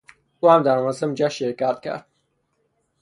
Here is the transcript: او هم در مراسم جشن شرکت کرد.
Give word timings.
او 0.39 0.49
هم 0.49 0.63
در 0.63 0.77
مراسم 0.77 1.13
جشن 1.13 1.29
شرکت 1.29 1.79
کرد. 1.81 2.07